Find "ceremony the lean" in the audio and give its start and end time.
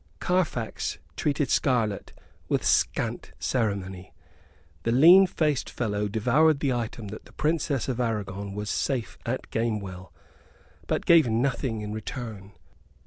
3.37-5.27